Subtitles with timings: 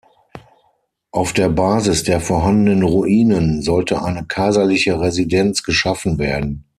[1.11, 6.65] Auf der Basis der vorhandenen Ruinen sollte eine kaiserliche Residenz geschaffen werden.